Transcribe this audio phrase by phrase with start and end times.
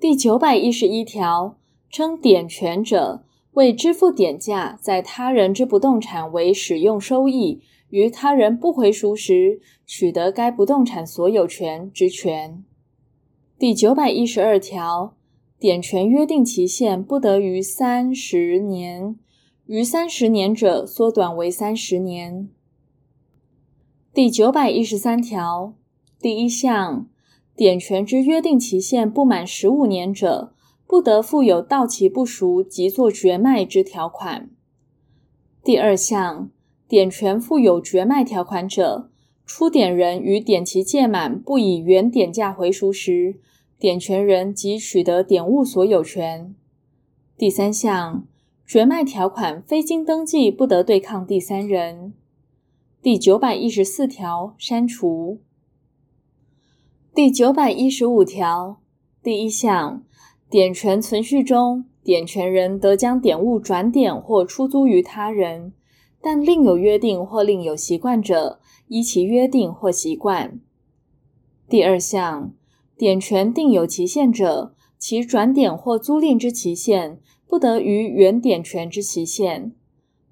[0.00, 1.58] 第九百一十一条，
[1.90, 7.60] 称典权者，为支付典价在他人之不动产为使用收益，
[7.90, 12.62] 于他人不回赎时，取得该不动产所有权之权。
[13.58, 15.16] 第九百一十二条，
[15.58, 19.16] 典权约定期限不得逾三十年，
[19.66, 22.48] 逾三十年者缩短为三十年。
[24.14, 25.74] 第九百一十三条
[26.20, 27.08] 第一项，
[27.58, 30.54] 典权之约定期限不满十五年者，
[30.86, 34.48] 不得附有到期不赎即作绝卖之条款。
[35.64, 36.50] 第二项，
[36.86, 39.10] 典权附有绝卖条款者，
[39.44, 43.40] 出典人于典期届满不以原典价回赎时，
[43.76, 46.54] 典权人即取得典物所有权。
[47.36, 48.24] 第三项，
[48.64, 52.14] 绝卖条款非经登记不得对抗第三人。
[53.02, 55.40] 第九百一十四条删除。
[57.18, 58.80] 第九百一十五条
[59.24, 60.04] 第一项。
[60.48, 65.72] 典权存续中，典权人得将典物转典或出租于他人，
[66.22, 70.60] 但另有约定或另有习惯者，依其约定或习惯。
[71.68, 72.54] 第二项，
[72.96, 79.72] 典权定有期限者，其转典或租赁之期限不得逾原典权之期限；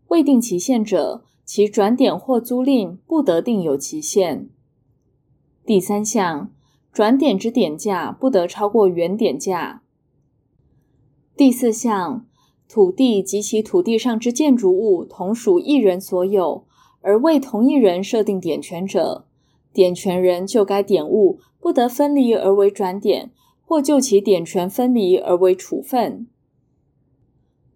[0.07, 4.49] 未定期限者，其转典或租赁不得定有期限。
[5.65, 6.53] 第三项，
[6.97, 9.83] 转点之点价不得超过原点价。
[11.37, 12.25] 第四项，
[12.67, 16.65] 土地及其土地上之建筑物同属一人所有，
[17.03, 19.27] 而为同一人设定点权者，
[19.75, 23.31] 点权人就该点物不得分离而为转点，
[23.67, 26.27] 或就其点权分离而为处分。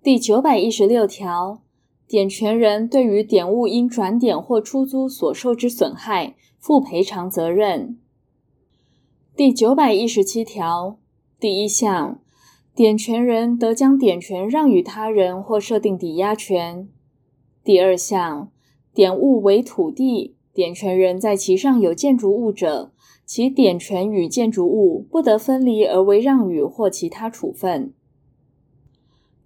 [0.03, 1.61] 第九百一十六条，
[2.09, 7.99] 点权人对于点物因转点或出租所受之损害，负赔偿责任。
[9.41, 10.99] 第九百一十七条
[11.41, 12.21] 第一项。
[12.75, 16.87] 典权人得将典权让与他人或设定抵押权。
[17.65, 18.51] 第二项，
[18.93, 22.93] 典物为土地，典权人在其上有建筑物者，
[23.25, 27.95] 其典权与建筑物不得分离而为让与或其他处分。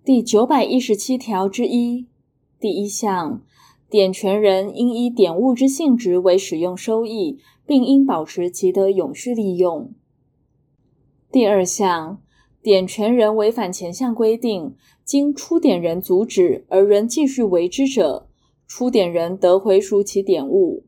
[0.04, 2.08] 第九百一十七条之一
[2.58, 3.40] 第一项，
[3.88, 9.92] 典权人应依典物之性质为使用收益，并应保持其得永续利用。
[11.30, 12.20] 第二项。
[12.62, 18.26] 典权人违反前项规定，经出典人阻止而仍继续为之者，
[18.66, 20.82] 出典人得回赎其典物；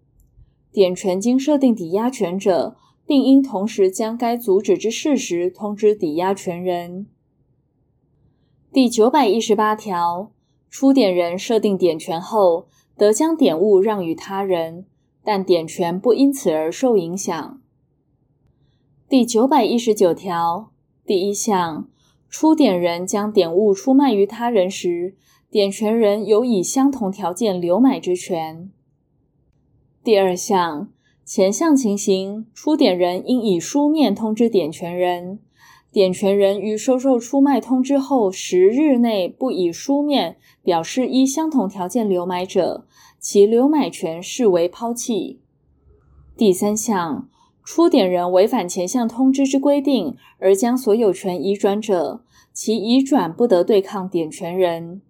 [0.72, 7.08] 典权经设定抵押权者，并应同时将该阻止之事实通知抵押权人。
[8.72, 10.32] 第九百一十八条，
[10.70, 14.86] 出典人设定典权后，得将典物让与他人，
[15.26, 17.60] 但典权不因此而受影响。
[19.08, 20.70] 第九百一十九条。
[21.04, 21.88] 第一项，
[22.28, 25.16] 出典人将典物出卖于他人时，
[25.50, 28.70] 典权人有以相同条件留买之权。
[30.04, 30.92] 第二项，
[31.24, 35.40] 前项情形，出典人应以书面通知典权人，
[35.96, 42.84] 点权人于收受出卖通知后十日内不以书面表示依相同条件留买者，
[43.18, 45.40] 其留买权视为抛弃。
[46.36, 47.30] 第三项。
[47.64, 55.00] 出典人违反前项通知之规定而将所有权移转者，其移转不得对抗点权人。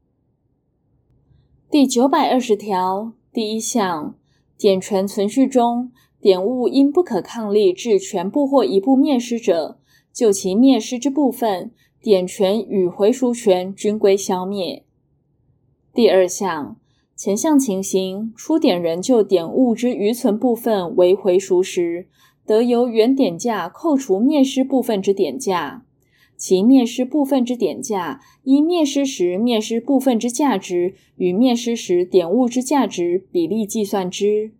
[1.69, 4.15] 第九百二十条第一项，
[4.57, 9.79] 典权存续中，典物因不可抗力致全部或一部灭失者，
[10.17, 14.83] 就其灭失之部分，典权与回赎权均归消灭。
[15.93, 16.79] 第二项，
[17.15, 22.09] 前项情形，出典人就典物之余存部分为回赎时，
[22.47, 25.85] 得由原典价扣除灭失部分之典价，
[26.39, 34.53] 其灭失部分之典价依灭失时灭失部分之价值与灭失时典物之价值比例计算之。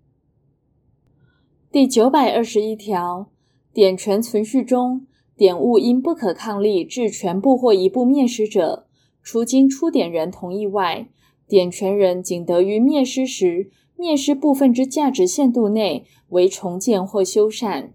[1.73, 3.31] 第九百二十一条，
[3.73, 5.07] 典权存续中，
[5.37, 8.87] 典物因不可抗力致全部或一部灭失者，
[9.23, 11.09] 除经出典人同意外，
[11.47, 13.71] 典权人仅得于灭失时。
[13.99, 17.93] 灭失部分之价值限度内为重建或修缮，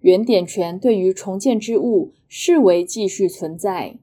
[0.00, 3.98] 原典权对于重建之物视为继续存在。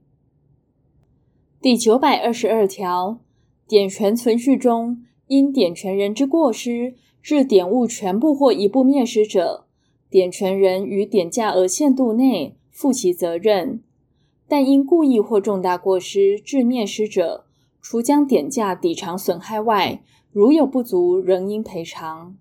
[1.60, 3.20] 第九百二十二条，
[3.68, 9.66] 典权存续中，因典权人之过失致典物全部或一部灭失者，
[10.12, 13.80] 典权人于典价额限度内负其责任；
[14.48, 17.46] 但因故意或重大过失致灭失者，
[17.80, 22.36] 除将点价抵偿损害外，如有不足，仍应赔偿。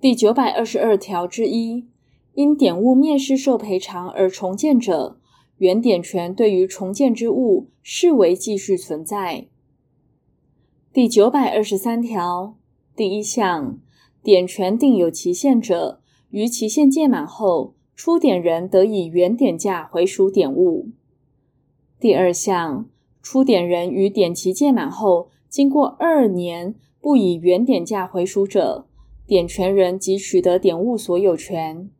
[0.00, 1.88] 第九百二十二条之一，
[2.34, 5.18] 因点物灭失受赔偿而重建者，
[5.58, 9.48] 原点权对于重建之物视为继续存在。
[10.92, 12.56] 第九百二十三条
[12.94, 13.78] 第一项，
[14.22, 16.00] 典权定有期限者，
[16.30, 20.88] 于期限届满后，出典人得以原典价回赎典物。
[22.00, 22.88] 第二项，
[23.20, 28.86] 出典人于典期届满后，经过二年不以原典价回赎者，
[29.26, 31.90] 典权人即取得典物所有权。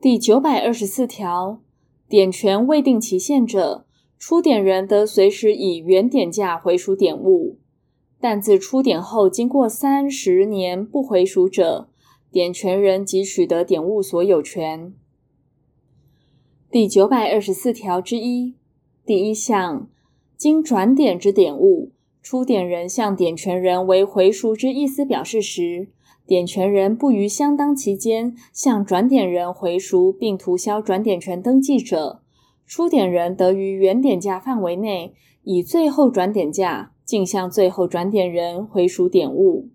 [0.00, 1.60] 第九百二十四条，
[2.08, 3.84] 典权未定期限者，
[4.18, 7.58] 出典人得随时以原典价回赎典物，
[8.18, 11.90] 但自出典后经过三十年不回赎者，
[12.32, 14.94] 点权人即取得点物所有权。
[16.70, 18.54] 第九百二十四条之一
[19.04, 19.90] 第一项，
[20.38, 21.92] 经转点之点物，
[22.22, 25.88] 出点人向点权人为回赎之意思表示时，
[26.26, 32.22] 点权人不于相当期间向转点人回赎并涂销转点权登记者，
[32.64, 35.12] 出点人得于原点价范围内，
[35.42, 39.68] 以最后转点价径向最后转点人回赎点物。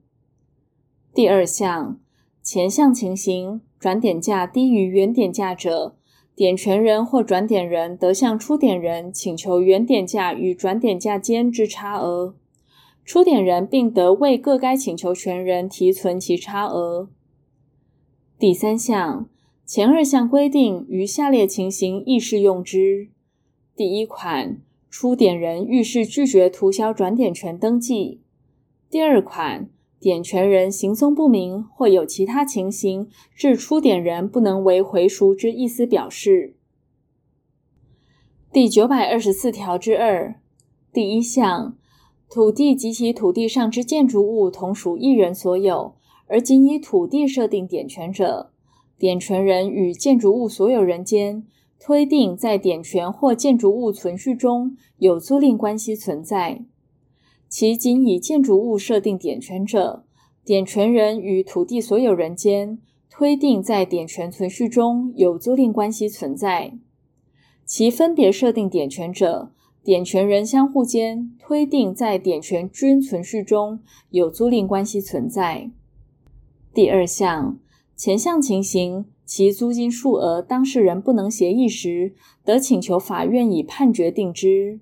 [1.14, 2.00] 第二项，
[2.50, 5.98] 前项情形，转点价低于原点价者，
[6.34, 12.36] 点权人或转点人得向出点人请求原点价与转点价间之差额，
[13.04, 17.10] 出点人并得为各该请求权人提存其差额。
[18.40, 19.28] 第三项，
[19.66, 23.10] 前二项规定于下列情形亦适用之：
[23.76, 28.22] 第一款，出点人遇事拒绝涂销转点权登记；
[28.90, 29.70] 第二款。
[30.00, 36.56] 典权人行踪不明，或有其他情形，致出典人不能为回赎之意思表示。
[38.54, 40.40] 第九百二十四条之二
[40.94, 41.76] 第一项，
[42.30, 45.96] 土地及其土地上之建筑物同属一人所有，
[46.28, 48.52] 而仅以土地设定典权者，
[48.98, 51.46] 典权人与建筑物所有人间
[51.80, 56.64] 推定在典权或建筑物存续中有租赁关系存在。
[57.50, 60.04] 其仅以建筑物设定典权者，
[60.44, 62.78] 典权人与土地所有人间
[63.10, 66.78] 推定在典权存续中有租赁关系存在；
[67.66, 69.52] 其分别设定典权者，
[69.84, 73.80] 典权人相互间推定在典权均存续中
[74.10, 75.72] 有租赁关系存在。
[76.74, 77.58] 第二项，
[77.96, 82.14] 前项情形，其租金数额当事人不能协议时，
[82.44, 84.82] 得请求法院以判决定之。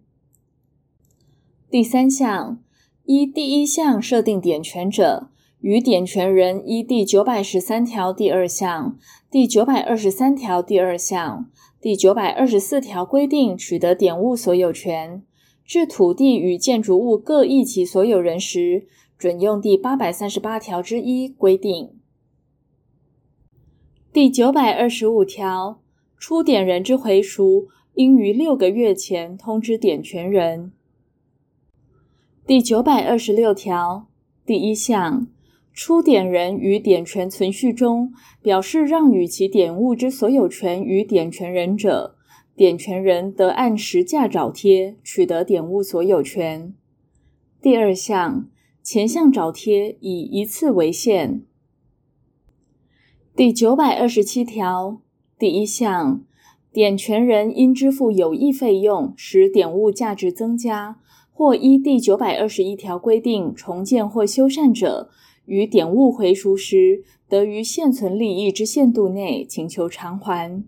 [1.68, 2.60] 第三项，
[3.06, 5.30] 依第一项设定典权者，
[5.60, 8.98] 与典权人依第九百十三条第二项、
[9.32, 11.50] 第九百二十三条第二项、
[11.82, 15.24] 第九百二十四条规定取得典物所有权，
[15.66, 21.90] 至土地与建筑物各异其所有人时，准用第八百三十八条之一规定。
[24.14, 25.82] 第九百二十五条，
[26.18, 30.72] 出典人之回赎，应于六个月前通知典权人。
[32.48, 34.06] 第九百二十六条
[34.46, 35.26] 第一项，
[35.74, 42.16] 出典人于典权存续中表示让与其典物之所有权于典权人者，
[42.56, 46.76] 典权人得按实价找贴取得典物所有权。
[47.64, 48.48] 第二项，
[48.84, 51.42] 前项找贴以一次为限。
[53.36, 55.02] 第九百二十七条
[55.40, 56.24] 第一项，
[56.72, 61.00] 典权人因支付有益费用，使典物价值增加。
[61.38, 65.10] 或依第九百二十一条规定重建或修缮者，
[65.44, 70.64] 于典物回赎时，得于现存利益之限度内请求偿还。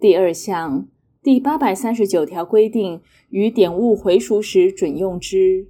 [0.00, 0.88] 第二项，
[1.22, 5.68] 第八百三十九条规定于典物回赎时准用之。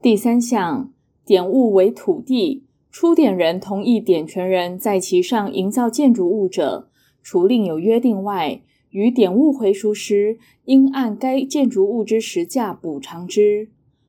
[0.00, 0.94] 第三项，
[1.26, 6.88] 典物为土地，出典人同意典权人在其上营造建筑物者，
[7.22, 8.62] 除另有约定外，
[8.96, 13.68] 于典物回赎时，应按该建筑物之实价补偿之。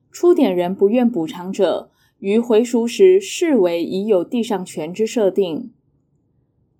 [0.09, 5.73] 出典人不愿补偿者，于回赎时视为已有地上权之设定。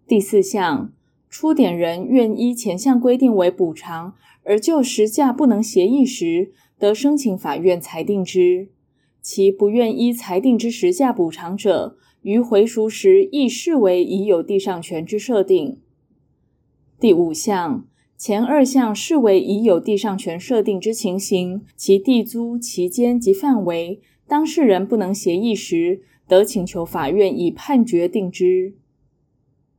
[0.07, 0.93] 第四项，
[1.29, 8.69] 出典人愿依前项规定为补偿，而就实价不能协议时，得申请法院裁定之。
[9.21, 15.81] 其不愿依裁定之实价补偿者，于回赎时亦视为已有地上权之设定。
[16.97, 17.85] 第五项。
[18.17, 28.73] 前二项视为已有地上权设定之情形，其地租期间及范围，当事人不能协议时，得请求法院以判决定之。